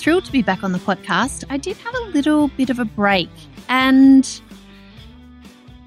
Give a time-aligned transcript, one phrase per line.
[0.00, 1.44] thrilled to be back on the podcast.
[1.50, 3.28] I did have a little bit of a break,
[3.68, 4.24] and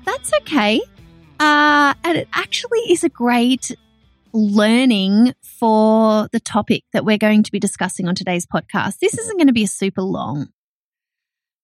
[0.05, 0.79] that's okay.
[1.39, 3.75] Uh, and it actually is a great
[4.31, 8.99] learning for the topic that we're going to be discussing on today's podcast.
[8.99, 10.49] This isn't going to be a super long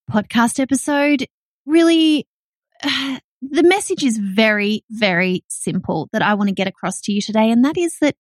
[0.10, 1.28] podcast episode.
[1.68, 2.28] Really,
[2.84, 7.22] uh, the message is very, very simple that I want to get across to you
[7.22, 8.16] today, and that is that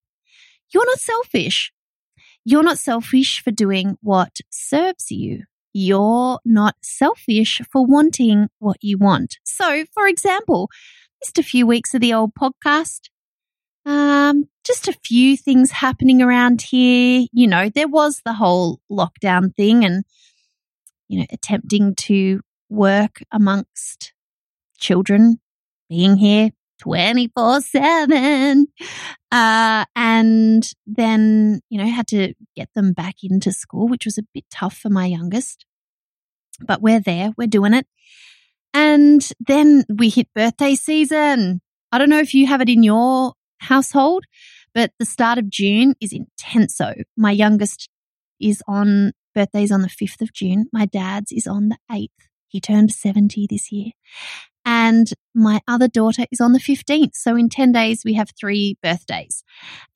[0.71, 1.73] you're not selfish.
[2.45, 5.43] You're not selfish for doing what serves you.
[5.73, 9.37] You're not selfish for wanting what you want.
[9.43, 10.69] So, for example,
[11.23, 13.09] just a few weeks of the old podcast,
[13.85, 17.25] um, just a few things happening around here.
[17.31, 20.03] You know, there was the whole lockdown thing and,
[21.07, 24.13] you know, attempting to work amongst
[24.77, 25.39] children
[25.89, 28.67] being here 24 7.
[29.31, 34.23] Uh, and then, you know, had to get them back into school, which was a
[34.33, 35.65] bit tough for my youngest.
[36.61, 37.85] But we're there, we're doing it.
[38.73, 41.61] And then we hit birthday season.
[41.91, 44.25] I don't know if you have it in your household,
[44.73, 47.03] but the start of June is intenso.
[47.17, 47.89] My youngest
[48.39, 50.65] is on birthdays on the 5th of June.
[50.71, 52.09] My dad's is on the 8th.
[52.47, 53.91] He turned 70 this year.
[54.71, 57.15] And my other daughter is on the 15th.
[57.15, 59.43] So in 10 days, we have three birthdays.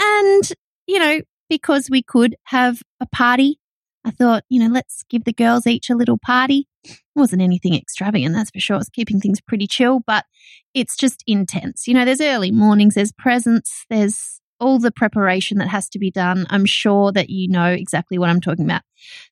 [0.01, 0.41] And,
[0.87, 3.59] you know, because we could have a party,
[4.03, 6.67] I thought, you know, let's give the girls each a little party.
[6.83, 8.77] It wasn't anything extravagant, that's for sure.
[8.77, 10.25] It's keeping things pretty chill, but
[10.73, 11.87] it's just intense.
[11.87, 16.09] You know, there's early mornings, there's presents, there's all the preparation that has to be
[16.09, 16.47] done.
[16.49, 18.81] I'm sure that you know exactly what I'm talking about.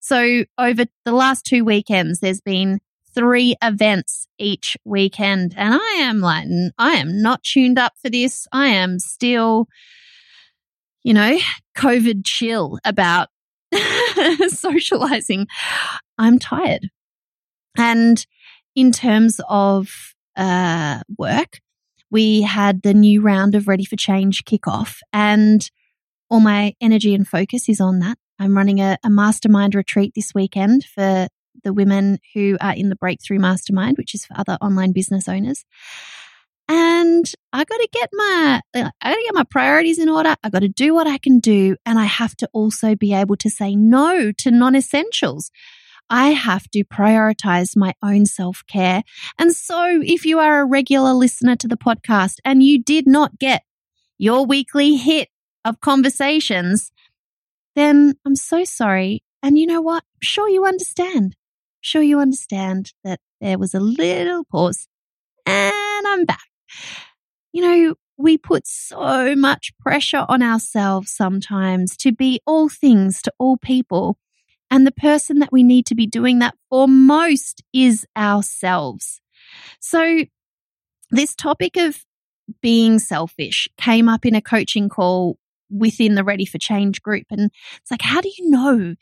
[0.02, 2.80] So over the last two weekends, there's been
[3.14, 5.54] three events each weekend.
[5.58, 8.48] And I am like, I am not tuned up for this.
[8.52, 9.68] I am still,
[11.04, 11.38] you know,
[11.78, 13.30] COVID chill about
[14.48, 15.48] socializing.
[16.18, 16.90] I'm tired.
[17.78, 18.26] And
[18.76, 21.60] in terms of uh, work,
[22.10, 25.70] we had the new round of Ready for Change kickoff, and
[26.30, 28.18] all my energy and focus is on that.
[28.38, 31.28] I'm running a, a mastermind retreat this weekend for
[31.64, 35.66] the women who are in the Breakthrough Mastermind, which is for other online business owners.
[36.68, 40.36] And I got to get my, I got to get my priorities in order.
[40.42, 41.76] I got to do what I can do.
[41.86, 45.52] And I have to also be able to say no to non essentials.
[46.10, 49.04] I have to prioritize my own self care.
[49.38, 53.38] And so if you are a regular listener to the podcast and you did not
[53.38, 53.64] get
[54.18, 55.30] your weekly hit
[55.66, 56.92] of conversations,
[57.76, 59.24] then I'm so sorry.
[59.44, 60.04] And you know what?
[60.04, 61.36] I'm sure you understand
[61.82, 64.88] sure you understand that there was a little pause
[65.46, 66.48] and I'm back.
[67.52, 73.34] You know, we put so much pressure on ourselves sometimes to be all things to
[73.40, 74.18] all people.
[74.70, 79.20] And the person that we need to be doing that for most is ourselves.
[79.82, 80.26] So,
[81.10, 82.06] this topic of
[82.62, 85.38] being selfish came up in a coaching call
[85.70, 87.26] within the Ready for Change group.
[87.32, 88.96] And it's like, how do you know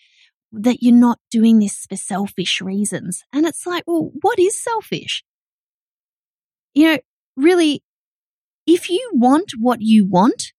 [0.52, 3.24] that you're not doing this for selfish reasons.
[3.34, 5.24] And it's like, well, what is selfish?
[6.74, 6.98] You know,
[7.36, 7.84] really,
[8.66, 10.54] if you want what you want,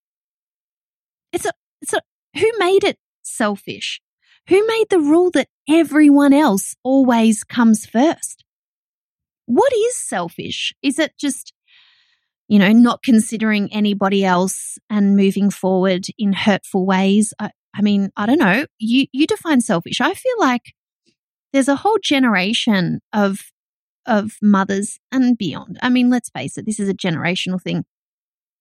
[1.32, 1.52] it's a,
[1.82, 2.00] it's a,
[2.36, 4.00] who made it selfish?
[4.48, 8.44] Who made the rule that everyone else always comes first?
[9.46, 10.72] What is selfish?
[10.82, 11.52] Is it just,
[12.48, 17.32] you know, not considering anybody else and moving forward in hurtful ways?
[17.38, 18.66] I, I mean, I don't know.
[18.78, 20.00] You you define selfish.
[20.00, 20.74] I feel like
[21.52, 23.40] there's a whole generation of
[24.06, 25.78] of mothers and beyond.
[25.82, 27.84] I mean, let's face it, this is a generational thing.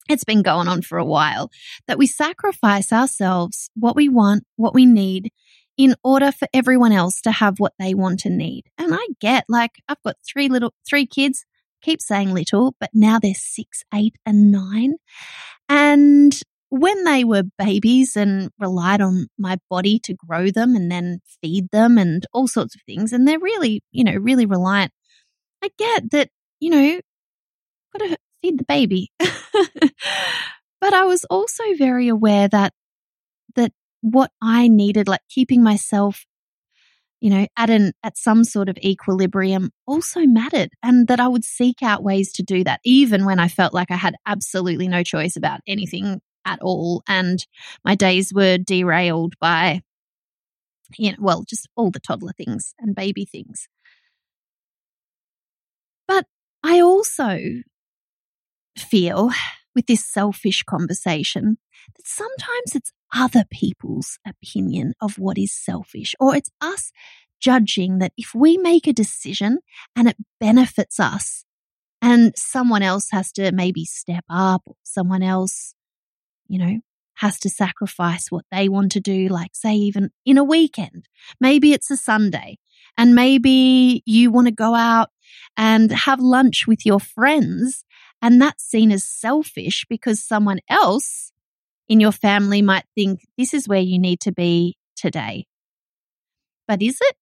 [0.10, 1.52] It's been going on for a while
[1.88, 5.32] that we sacrifice ourselves, what we want, what we need
[5.78, 8.66] in order for everyone else to have what they want and need.
[8.78, 11.46] And I get like I've got three little three kids,
[11.82, 14.96] keep saying little, but now they're 6, 8 and 9.
[15.70, 21.20] And when they were babies and relied on my body to grow them and then
[21.42, 24.92] feed them and all sorts of things, and they're really, you know, really reliant.
[25.64, 26.30] I get that,
[26.60, 27.02] you know,
[27.98, 29.12] got to feed the baby.
[29.20, 32.74] but I was also very aware that,
[33.56, 36.26] that what I needed, like keeping myself
[37.22, 41.44] you know, at an, at some sort of equilibrium also mattered and that I would
[41.44, 45.04] seek out ways to do that, even when I felt like I had absolutely no
[45.04, 47.04] choice about anything at all.
[47.08, 47.46] And
[47.86, 49.82] my days were derailed by,
[50.98, 53.68] you know, well, just all the toddler things and baby things.
[56.08, 56.26] But
[56.64, 57.40] I also
[58.76, 59.30] feel
[59.76, 61.58] with this selfish conversation
[61.96, 66.92] that sometimes it's other people's opinion of what is selfish, or it's us
[67.40, 69.60] judging that if we make a decision
[69.96, 71.46] and it benefits us,
[72.02, 75.74] and someone else has to maybe step up, or someone else,
[76.50, 76.80] you know,
[77.16, 81.08] has to sacrifice what they want to do, like say even in a weekend.
[81.40, 82.58] Maybe it's a Sunday
[82.98, 85.10] and maybe you want to go out
[85.56, 87.86] and have lunch with your friends
[88.22, 91.32] and that's seen as selfish because someone else
[91.88, 95.46] in your family might think this is where you need to be today.
[96.68, 97.16] But is it?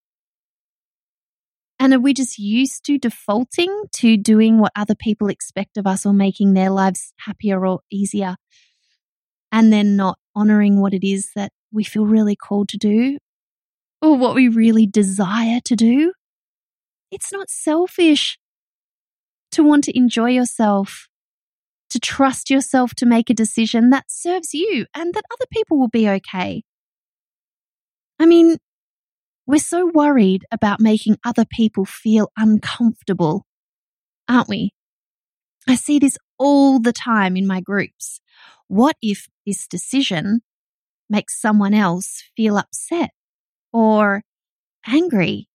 [1.79, 6.05] And are we just used to defaulting to doing what other people expect of us
[6.05, 8.35] or making their lives happier or easier?
[9.51, 13.17] And then not honoring what it is that we feel really called to do
[14.01, 16.13] or what we really desire to do?
[17.11, 18.37] It's not selfish
[19.51, 21.07] to want to enjoy yourself
[21.89, 25.87] to trust yourself to make a decision that serves you and that other people will
[25.87, 26.63] be okay.
[28.19, 28.57] I mean,
[29.45, 33.45] we're so worried about making other people feel uncomfortable,
[34.27, 34.73] aren't we?
[35.67, 38.19] I see this all the time in my groups.
[38.67, 40.41] What if this decision
[41.09, 43.11] makes someone else feel upset
[43.73, 44.23] or
[44.87, 45.47] angry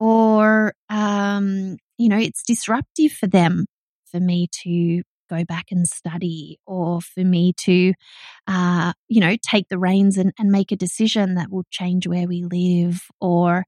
[0.00, 3.66] or, um, you know, it's disruptive for them
[4.10, 7.94] for me to go back and study or for me to,
[8.46, 12.26] uh, you know, take the reins and, and make a decision that will change where
[12.28, 13.64] we live or,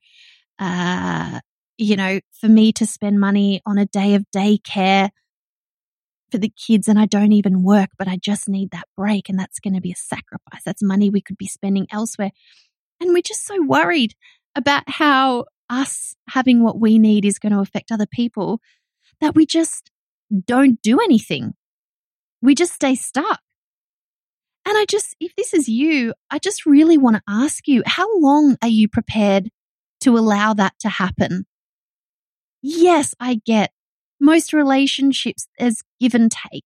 [0.58, 1.40] uh,
[1.78, 5.10] you know, for me to spend money on a day of daycare
[6.30, 9.28] for the kids and I don't even work, but I just need that break.
[9.28, 10.62] And that's going to be a sacrifice.
[10.64, 12.30] That's money we could be spending elsewhere.
[13.00, 14.14] And we're just so worried
[14.54, 18.60] about how us having what we need is going to affect other people
[19.20, 19.90] that we just
[20.46, 21.54] don't do anything.
[22.42, 23.40] We just stay stuck.
[24.66, 28.18] And I just, if this is you, I just really want to ask you, how
[28.18, 29.50] long are you prepared
[30.02, 31.46] to allow that to happen?
[32.62, 33.72] Yes, I get
[34.20, 36.64] most relationships as give and take.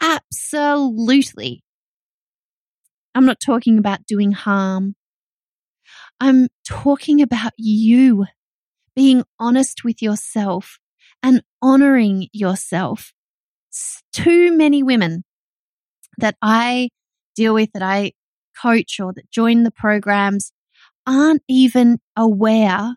[0.00, 1.62] Absolutely.
[3.14, 4.94] I'm not talking about doing harm.
[6.20, 8.26] I'm talking about you
[8.94, 10.78] being honest with yourself
[11.22, 13.12] and honoring yourself.
[14.12, 15.24] Too many women
[16.18, 16.90] that I
[17.34, 18.12] deal with, that I
[18.60, 20.52] coach or that join the programs
[21.06, 22.96] aren't even aware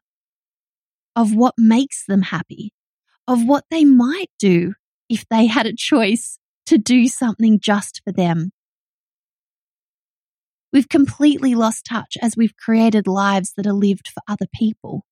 [1.15, 2.73] of what makes them happy,
[3.27, 4.73] of what they might do
[5.09, 8.51] if they had a choice to do something just for them.
[10.73, 15.05] We've completely lost touch as we've created lives that are lived for other people.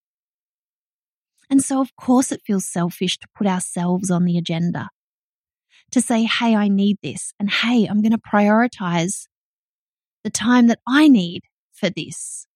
[1.50, 4.89] And so, of course, it feels selfish to put ourselves on the agenda,
[5.92, 9.28] to say, hey, I need this, and hey, I'm going to prioritize
[10.23, 12.47] the time that I need for this.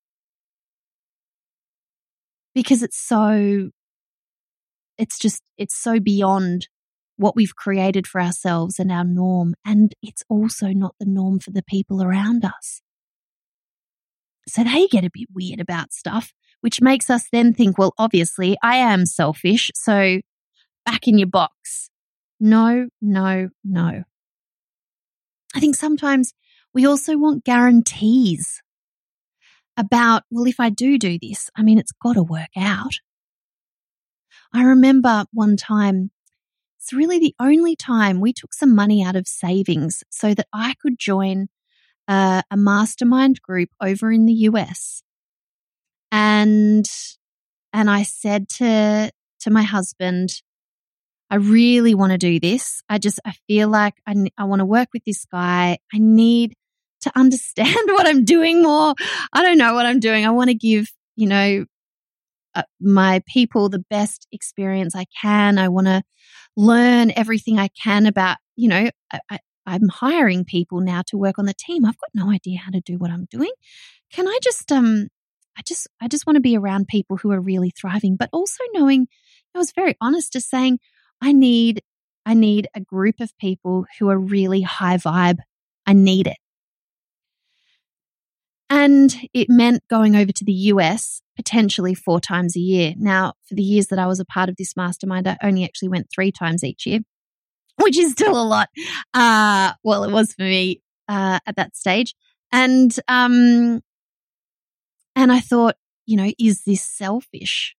[2.55, 3.69] Because it's so,
[4.97, 6.67] it's just, it's so beyond
[7.17, 9.55] what we've created for ourselves and our norm.
[9.65, 12.81] And it's also not the norm for the people around us.
[14.47, 18.57] So they get a bit weird about stuff which makes us then think, well, obviously
[18.63, 19.71] I am selfish.
[19.75, 20.19] So
[20.85, 21.89] back in your box.
[22.39, 24.03] No, no, no.
[25.55, 26.33] I think sometimes
[26.73, 28.61] we also want guarantees
[29.75, 32.99] about, well, if I do do this, I mean, it's got to work out.
[34.53, 36.11] I remember one time,
[36.79, 40.75] it's really the only time we took some money out of savings so that I
[40.81, 41.47] could join
[42.07, 45.03] uh, a mastermind group over in the US
[46.11, 46.87] and
[47.73, 49.11] and I said to
[49.41, 50.41] to my husband,
[51.29, 52.81] I really want to do this.
[52.89, 55.77] I just I feel like I I want to work with this guy.
[55.93, 56.53] I need
[57.01, 58.93] to understand what I'm doing more.
[59.33, 60.25] I don't know what I'm doing.
[60.25, 61.65] I want to give, you know,
[62.79, 65.57] my people the best experience I can.
[65.57, 66.03] I want to
[66.55, 71.45] learn everything I can about, you know, I, I'm hiring people now to work on
[71.45, 71.85] the team.
[71.85, 73.51] I've got no idea how to do what I'm doing.
[74.11, 75.07] Can I just um
[75.57, 78.63] I just I just want to be around people who are really thriving, but also
[78.73, 79.07] knowing
[79.53, 80.79] I was very honest to saying
[81.21, 81.81] I need
[82.25, 85.39] I need a group of people who are really high vibe.
[85.85, 86.37] I need it.
[88.69, 92.93] And it meant going over to the US, potentially four times a year.
[92.97, 95.87] Now, for the years that I was a part of this mastermind, I only actually
[95.87, 96.99] went three times each year,
[97.81, 98.67] which is still a lot.
[99.13, 102.13] Uh, well, it was for me uh, at that stage.
[102.51, 103.81] And, um,
[105.15, 105.75] and I thought,
[106.05, 107.75] you know, is this selfish?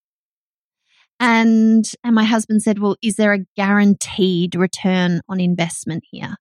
[1.21, 6.37] And, and my husband said, well, is there a guaranteed return on investment here?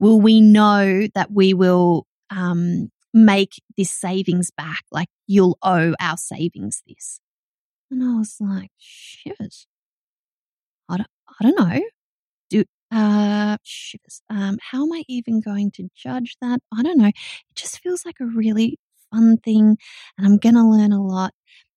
[0.00, 4.82] Will we know that we will, um, make this savings back?
[4.90, 7.20] Like you'll owe our savings this.
[7.90, 9.66] And I was like, shivers.
[10.88, 11.08] I don't,
[11.40, 11.80] I don't know.
[12.50, 14.20] Do, uh, shivers.
[14.28, 16.60] Um, how am I even going to judge that?
[16.76, 17.08] I don't know.
[17.08, 17.14] It
[17.54, 18.78] just feels like a really
[19.12, 19.76] fun thing
[20.18, 21.32] and I'm going to learn a lot.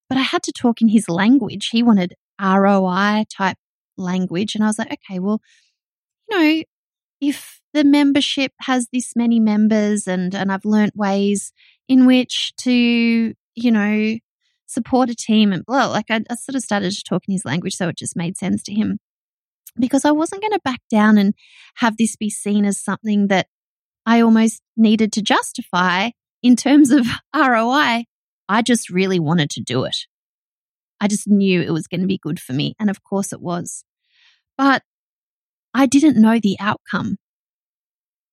[0.10, 1.70] But I had to talk in his language.
[1.72, 3.58] He wanted ROI type
[3.98, 4.56] language.
[4.56, 5.41] And I was like, okay, well,
[6.29, 6.63] you know,
[7.21, 11.51] if the membership has this many members and, and I've learnt ways
[11.88, 14.17] in which to, you know,
[14.67, 17.45] support a team and blah, like I, I sort of started to talk in his
[17.45, 17.75] language.
[17.75, 19.00] So it just made sense to him
[19.79, 21.33] because I wasn't going to back down and
[21.75, 23.47] have this be seen as something that
[24.05, 27.05] I almost needed to justify in terms of
[27.36, 28.05] ROI.
[28.50, 29.97] I just really wanted to do it.
[31.00, 32.74] I just knew it was going to be good for me.
[32.79, 33.83] And of course it was.
[34.57, 34.81] But
[35.77, 37.17] I didn't know the outcome.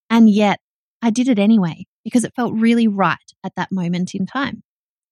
[0.08, 0.60] And yet
[1.02, 4.62] I did it anyway because it felt really right at that moment in time.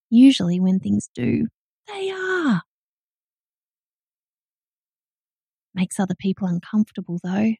[0.08, 1.48] Usually when things do,
[1.88, 2.62] they are.
[5.74, 7.52] Makes other people uncomfortable though.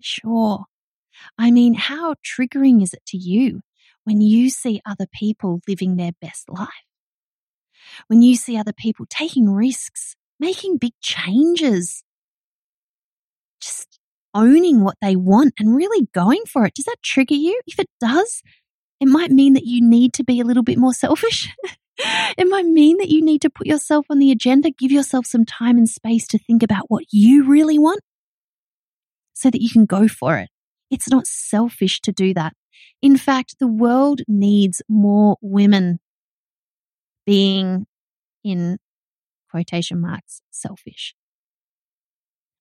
[0.00, 0.64] Sure.
[1.38, 3.62] I mean, how triggering is it to you
[4.04, 6.68] when you see other people living their best life?
[8.08, 12.02] When you see other people taking risks, making big changes,
[14.34, 16.74] owning what they want and really going for it.
[16.74, 17.60] Does that trigger you?
[17.66, 18.42] If it does,
[19.00, 21.48] it might mean that you need to be a little bit more selfish.
[21.98, 25.44] it might mean that you need to put yourself on the agenda, give yourself some
[25.44, 28.00] time and space to think about what you really want
[29.34, 30.48] so that you can go for it.
[30.90, 32.54] It's not selfish to do that.
[33.02, 36.00] In fact, the world needs more women
[37.26, 37.86] being
[38.42, 38.78] in
[39.50, 41.14] quotation marks selfish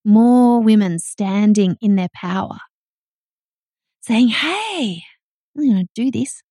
[0.08, 2.60] more women standing in their power,
[4.00, 5.04] saying, Hey,
[5.56, 6.42] I'm going to do this.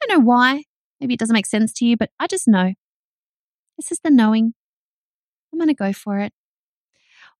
[0.00, 0.62] I don't know why.
[1.00, 2.74] Maybe it doesn't make sense to you, but I just know.
[3.76, 4.54] This is the knowing.
[5.52, 6.32] I'm going to go for it.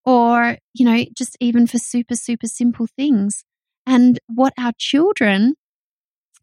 [0.05, 3.45] Or, you know, just even for super, super simple things.
[3.87, 5.55] And what our children,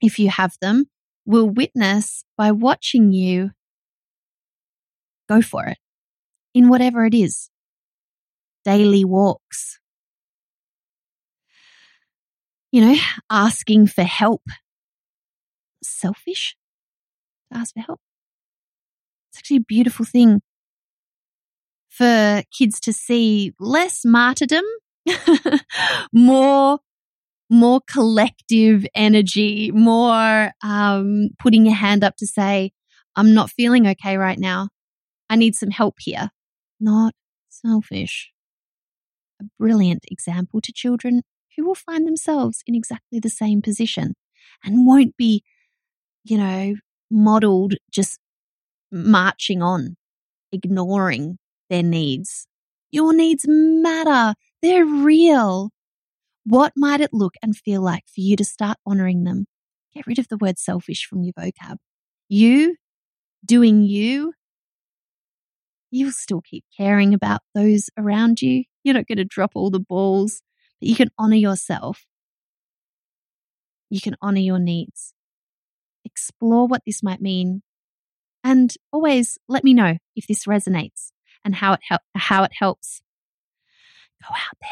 [0.02, 0.86] if you have them,
[1.26, 3.52] will witness by watching you
[5.28, 5.78] go for it
[6.54, 7.50] in whatever it is
[8.66, 9.80] daily walks.
[12.72, 12.96] You know,
[13.30, 14.42] asking for help.
[15.84, 16.58] Selfish
[17.52, 18.00] to ask for help.
[19.30, 20.42] It's actually a beautiful thing
[21.90, 24.66] for kids to see less martyrdom,
[26.14, 26.80] more
[27.50, 32.72] more collective energy, more um, putting your hand up to say,
[33.16, 34.70] I'm not feeling okay right now.
[35.30, 36.32] I need some help here.
[36.80, 37.14] Not
[37.50, 38.32] selfish
[39.42, 41.22] a brilliant example to children
[41.56, 44.14] who will find themselves in exactly the same position
[44.64, 45.44] and won't be,
[46.24, 46.76] you know,
[47.10, 48.20] modeled just
[48.92, 49.96] marching on,
[50.52, 51.38] ignoring
[51.70, 52.48] their needs.
[52.92, 54.36] Your needs matter.
[54.62, 55.72] They're real.
[56.46, 59.46] What might it look and feel like for you to start honoring them?
[59.94, 61.78] Get rid of the word selfish from your vocab.
[62.28, 62.76] You
[63.46, 64.34] doing you
[65.96, 68.64] you'll still keep caring about those around you.
[68.86, 70.44] You're not going to drop all the balls,
[70.80, 72.06] but you can honor yourself.
[73.90, 75.16] You can honor your needs.
[76.06, 77.64] Explore what this might mean.
[78.44, 81.10] And always let me know if this resonates
[81.44, 83.02] and how it, hel- how it helps.
[84.22, 84.70] Go out there.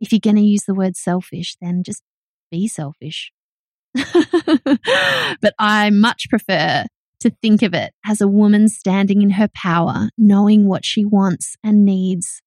[0.00, 2.02] If you're going to use the word selfish, then just
[2.50, 3.32] be selfish.
[3.94, 6.86] but I much prefer
[7.22, 11.56] to think of it as a woman standing in her power, knowing what she wants
[11.64, 12.42] and needs,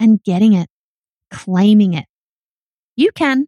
[0.00, 0.68] and getting it,
[1.30, 2.06] claiming it.
[2.96, 3.46] You can.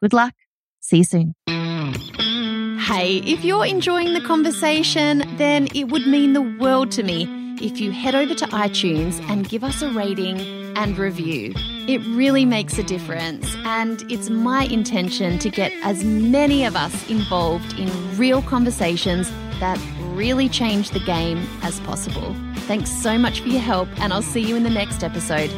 [0.00, 0.34] Good luck.
[0.80, 1.34] See you soon.
[1.46, 7.28] Hey, if you're enjoying the conversation, then it would mean the world to me
[7.60, 10.40] if you head over to iTunes and give us a rating
[10.76, 11.54] and review.
[11.88, 17.10] It really makes a difference, and it's my intention to get as many of us
[17.10, 19.80] involved in real conversations that
[20.14, 22.36] really change the game as possible.
[22.68, 25.50] Thanks so much for your help, and I'll see you in the next episode.